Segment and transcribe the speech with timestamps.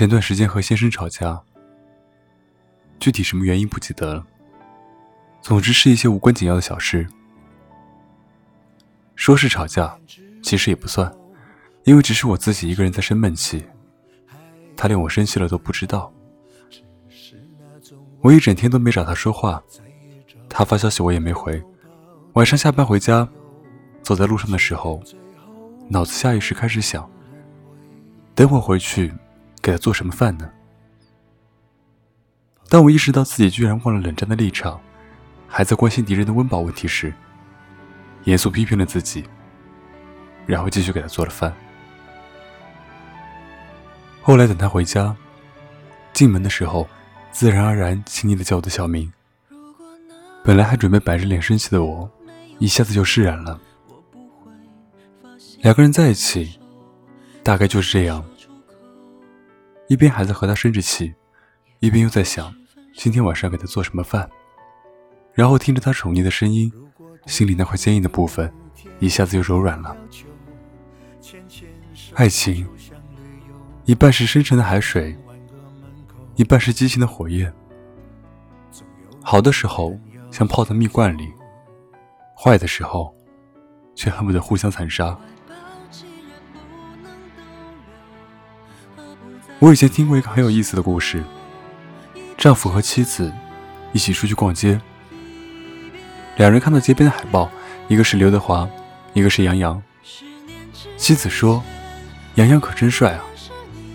[0.00, 1.38] 前段时间和先生吵架，
[2.98, 4.26] 具体什么原因不记得了。
[5.42, 7.06] 总之是一些无关紧要的小事。
[9.14, 9.94] 说是吵架，
[10.42, 11.14] 其实也不算，
[11.84, 13.62] 因为只是我自己一个人在生闷气，
[14.74, 16.10] 他连我生气了都不知道。
[18.22, 19.62] 我一整天都没找他说话，
[20.48, 21.62] 他发消息我也没回。
[22.32, 23.28] 晚上下班回家，
[24.00, 25.02] 走在路上的时候，
[25.90, 27.06] 脑子下意识开始想：
[28.34, 29.12] 等会回去
[29.62, 30.50] 给他做什么饭呢？
[32.68, 34.80] 当我意识到自己居然忘了冷战的立场。
[35.52, 37.12] 还在关心敌人的温饱问题时，
[38.22, 39.24] 严肃批评了自己，
[40.46, 41.52] 然后继续给他做了饭。
[44.22, 45.12] 后来等他回家，
[46.12, 46.88] 进门的时候，
[47.32, 49.12] 自然而然亲昵的叫我的小名。
[50.44, 52.08] 本来还准备摆着脸生气的我，
[52.60, 53.60] 一下子就释然了。
[55.62, 56.60] 两个人在一起，
[57.42, 58.24] 大概就是这样，
[59.90, 61.12] 一边还在和他生着气，
[61.80, 62.54] 一边又在想
[62.94, 64.30] 今天晚上给他做什么饭。
[65.32, 66.72] 然后听着他宠溺的声音，
[67.26, 68.52] 心里那块坚硬的部分
[69.00, 69.96] 一下子就柔软了。
[72.14, 72.68] 爱情，
[73.84, 75.18] 一半是深沉的海水，
[76.36, 77.52] 一半是激情的火焰。
[79.20, 79.98] 好的时候
[80.30, 81.28] 像泡在蜜罐里，
[82.38, 83.12] 坏的时候
[83.96, 85.18] 却恨不得互相残杀。
[89.60, 91.22] 我以前听过一个很有意思的故事：
[92.38, 93.30] 丈夫和妻子
[93.92, 94.80] 一起出去逛街。
[96.38, 97.50] 两人看到街边的海报，
[97.86, 98.66] 一个是刘德华，
[99.12, 99.80] 一个是杨洋。
[100.96, 101.62] 妻子说
[102.36, 103.20] ：“杨洋可真帅啊，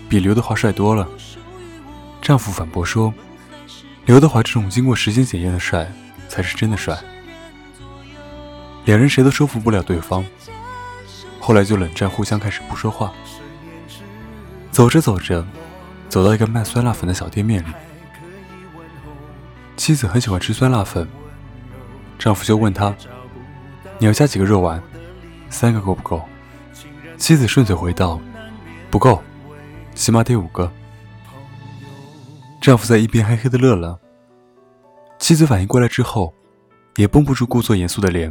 [0.08, 1.08] 比刘德华帅多了。”
[2.22, 3.12] 丈夫反驳说
[4.06, 5.92] ：“刘德华这种经过时间检验的帅，
[6.28, 6.96] 才是真的帅。”
[8.86, 10.24] 两人谁都说服不了对方，
[11.40, 13.12] 后来就冷战，互相开始不说话。
[14.76, 15.42] 走着走着，
[16.06, 17.68] 走到一个卖酸辣粉的小店面里，
[19.74, 21.08] 妻子很喜欢吃酸辣粉。
[22.18, 22.94] 丈夫就问她
[23.98, 24.82] ：“你要加几个肉丸？
[25.48, 26.20] 三个够不够？”
[27.16, 28.20] 妻子顺嘴回道
[28.92, 29.22] ：“不够，
[29.94, 30.70] 起码得五个。”
[32.60, 33.98] 丈夫在一边嘿嘿的乐了。
[35.18, 36.34] 妻子反应过来之后，
[36.96, 38.30] 也绷不住故作严肃的脸，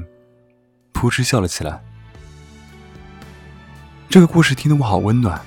[0.94, 1.84] 扑哧笑了起来。
[4.08, 5.42] 这个故事听得我好温暖。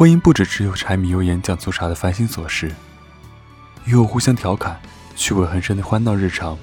[0.00, 2.74] 婚姻不止只有柴米油盐酱醋茶的烦心琐事，
[3.84, 4.80] 与我互相调侃、
[5.14, 6.56] 趣味横生的欢闹日常。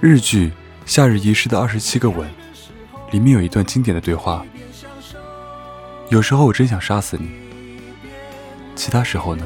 [0.00, 0.50] 日剧
[0.86, 2.30] 《夏日遗失的二十七个吻》
[3.12, 4.46] 里面有一段经典的对话
[6.10, 7.28] ：“有时候我真想杀死你，
[8.76, 9.44] 其他时候呢？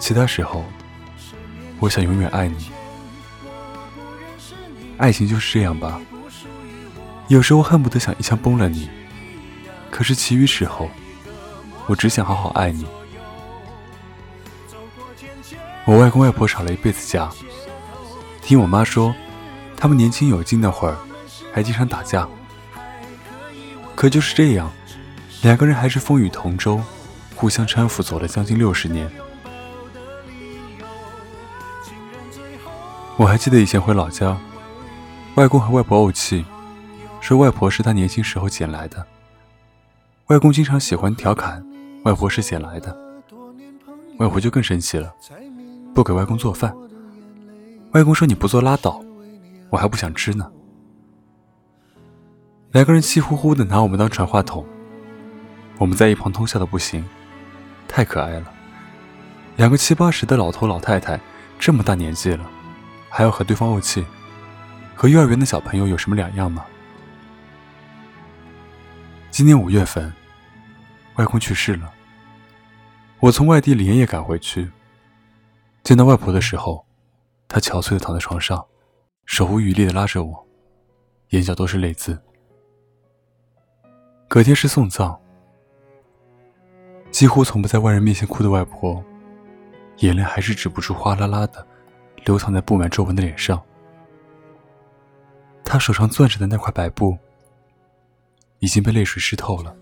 [0.00, 0.64] 其他时候，
[1.78, 2.72] 我想永远爱你。
[4.98, 6.00] 爱情就是这样吧。
[7.28, 8.90] 有时候恨不得想一枪崩了你，
[9.92, 10.88] 可是其余时候，
[11.86, 12.86] 我只想好好爱你。
[15.84, 17.30] 我外公外婆吵了一辈子架。”
[18.40, 19.14] 听我妈说，
[19.76, 20.96] 他们年轻有劲那会儿，
[21.52, 22.26] 还经常打架。
[23.94, 24.72] 可就是这样，
[25.42, 26.80] 两个人还是风雨同舟，
[27.36, 29.08] 互相搀扶走了将近六十年。
[33.18, 34.36] 我还记得以前回老家，
[35.34, 36.44] 外公和外婆怄气，
[37.20, 39.06] 说外婆是他年轻时候捡来的。
[40.28, 41.62] 外公经常喜欢调侃
[42.04, 42.96] 外婆是捡来的，
[44.18, 45.12] 外婆就更生气了，
[45.94, 46.74] 不给外公做饭。
[47.92, 49.04] 外公说：“你不做拉倒，
[49.68, 50.50] 我还不想吃呢。”
[52.72, 54.64] 两个人气呼呼的拿我们当传话筒，
[55.76, 57.04] 我们在一旁偷笑的不行，
[57.86, 58.50] 太可爱了。
[59.56, 61.20] 两个七八十的老头老太太，
[61.58, 62.48] 这么大年纪了，
[63.10, 64.06] 还要和对方怄气，
[64.94, 66.64] 和幼儿园的小朋友有什么两样吗？
[69.32, 70.12] 今年五月份，
[71.16, 71.90] 外公去世了，
[73.18, 74.70] 我从外地连夜赶回去，
[75.82, 76.84] 见到外婆的时候。
[77.48, 78.62] 她憔悴的躺在床上，
[79.24, 80.46] 手无余力的拉着我，
[81.30, 82.22] 眼角都是泪渍。
[84.28, 85.18] 隔天是送葬，
[87.10, 89.02] 几乎从不在外人面前哭的外婆，
[90.00, 91.66] 眼泪还是止不住哗啦啦的
[92.26, 93.62] 流淌在布满皱纹的脸上。
[95.64, 97.16] 她手上攥着的那块白布，
[98.62, 99.74] 已经被泪水湿透了，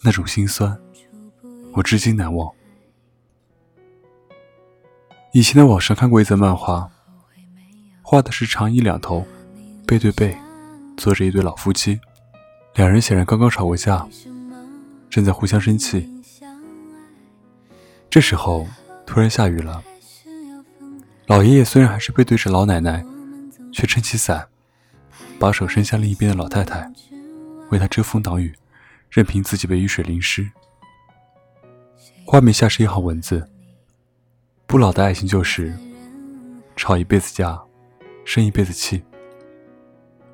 [0.00, 0.80] 那种心酸，
[1.74, 2.50] 我至今难忘。
[5.32, 6.90] 以前在网上看过一则漫画，
[8.00, 9.26] 画的是长椅两头，
[9.86, 10.34] 背对背
[10.96, 12.00] 坐着一对老夫妻，
[12.76, 14.08] 两人显然刚刚吵过架，
[15.10, 16.10] 正在互相生气。
[18.08, 18.66] 这时候
[19.04, 19.84] 突然下雨了，
[21.26, 23.04] 老爷爷虽然还是背对着老奶奶，
[23.70, 24.48] 却撑起伞，
[25.42, 26.88] 把手伸向另一边的老太太，
[27.70, 28.54] 为她遮风挡雨，
[29.10, 30.48] 任凭自己被雨水淋湿。
[32.24, 33.50] 画面下是一行文字：
[34.68, 35.76] 不老的爱情就是
[36.76, 37.60] 吵一辈子架，
[38.24, 39.02] 生一辈子气，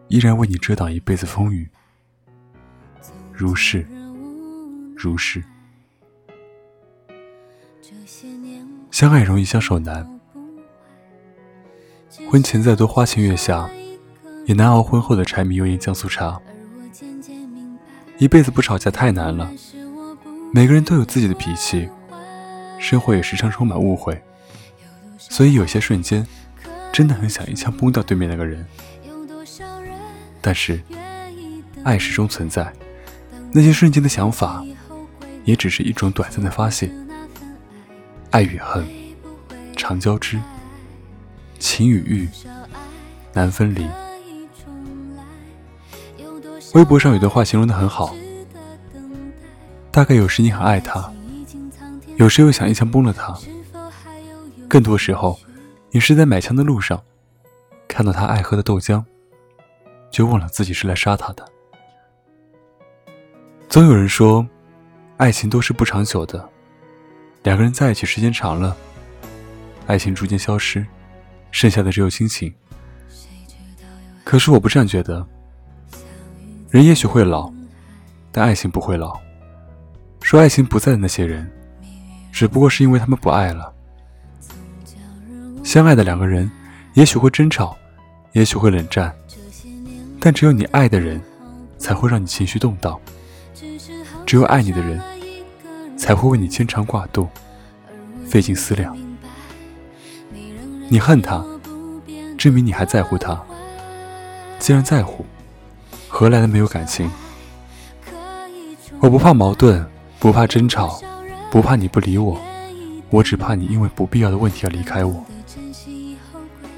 [0.08, 1.70] 依然为你遮挡一辈子风雨。
[3.32, 3.86] 如是，
[4.94, 5.42] 如是。
[8.90, 10.06] 相爱容易相守难，
[12.30, 13.70] 婚前再多花前月下，
[14.48, 16.40] 也难熬婚后的柴米油盐酱醋茶。
[18.16, 19.52] 一辈子不吵架太难了，
[20.54, 21.86] 每个人都有自己的脾气，
[22.80, 24.18] 生活也时常充满误会，
[25.18, 26.26] 所以有些瞬间，
[26.90, 28.66] 真的很想一枪崩掉对面那个人。
[30.40, 30.80] 但是，
[31.84, 32.72] 爱始终存在，
[33.52, 34.64] 那些瞬间的想法，
[35.44, 36.90] 也只是一种短暂的发泄。
[38.30, 38.88] 爱与恨，
[39.76, 40.38] 常交织；
[41.58, 42.28] 情与欲，
[43.34, 43.86] 难分离。
[46.74, 48.14] 微博上有段话形容的很好，
[49.90, 51.10] 大概有时你很爱他，
[52.16, 53.34] 有时又想一枪崩了他。
[54.68, 55.38] 更多时候，
[55.90, 57.02] 你是在买枪的路上，
[57.88, 59.02] 看到他爱喝的豆浆，
[60.10, 61.44] 就忘了自己是来杀他的。
[63.70, 64.46] 总有人说，
[65.16, 66.46] 爱情都是不长久的。
[67.44, 68.76] 两个人在一起时间长了，
[69.86, 70.86] 爱情逐渐消失，
[71.50, 72.54] 剩下的只有亲情。
[74.22, 75.26] 可是我不这样觉得。
[76.70, 77.52] 人也许会老，
[78.30, 79.18] 但爱情不会老。
[80.22, 81.50] 说爱情不在的那些人，
[82.32, 83.72] 只不过是因为他们不爱了。
[85.64, 86.50] 相爱的两个人，
[86.94, 87.76] 也许会争吵，
[88.32, 89.14] 也许会冷战，
[90.20, 91.20] 但只有你爱的人，
[91.78, 92.98] 才会让你情绪动荡。
[94.26, 95.00] 只有爱你的人。
[95.98, 97.26] 才会为你牵肠挂肚，
[98.24, 98.96] 费尽思量。
[100.88, 101.44] 你恨他，
[102.38, 103.36] 证明你还在乎他。
[104.60, 105.26] 既然在乎，
[106.18, 107.08] 何来的没有感情？
[108.98, 109.86] 我不怕矛盾，
[110.18, 111.00] 不怕争吵，
[111.48, 112.36] 不怕你不理我，
[113.08, 115.24] 我只怕你因为不必要的问题而离开我。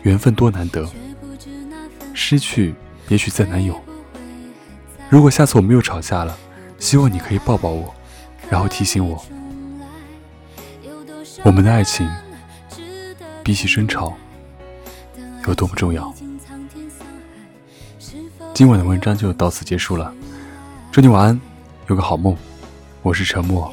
[0.02, 0.86] 缘分多难得，
[2.12, 2.74] 失去
[3.08, 3.80] 也许再难有。
[5.08, 6.36] 如果下次我们又吵架了，
[6.78, 7.94] 希望你可以抱抱我。
[8.50, 9.24] 然后提醒我，
[11.44, 12.06] 我们的爱情
[13.42, 14.14] 比起争吵
[15.46, 16.14] 有多么重要。
[18.60, 20.12] 今晚的文章就到此结束了，
[20.92, 21.40] 祝你晚安，
[21.86, 22.36] 有个好梦。
[23.00, 23.72] 我是沉默，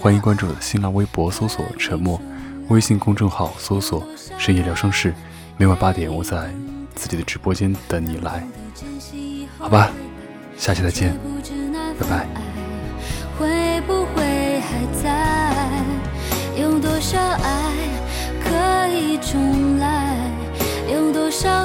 [0.00, 2.20] 欢迎关注新浪微博搜索“沉默”，
[2.66, 4.04] 微信公众号搜索
[4.36, 5.14] “深夜疗伤室”。
[5.56, 6.52] 每晚八点，我在
[6.96, 8.44] 自己的直播间等你来，
[9.56, 9.92] 好吧？
[10.58, 11.16] 下期再见，
[12.00, 12.26] 拜拜。
[13.38, 15.68] 会不会还在？
[16.60, 17.72] 有多少爱
[18.42, 20.28] 可以重来？
[20.92, 21.63] 有多少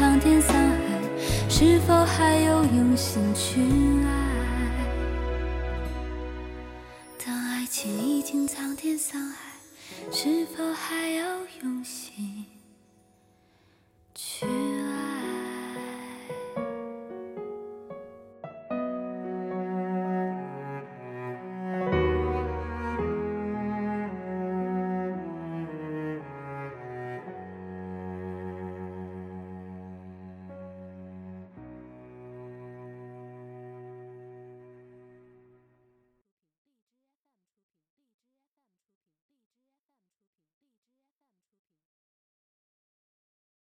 [0.00, 0.98] 苍天桑海，
[1.46, 3.60] 是否还有用心去
[4.06, 4.08] 爱？
[7.22, 9.52] 当爱情已经苍天桑海，
[10.10, 11.22] 是否还有
[11.62, 11.69] 用？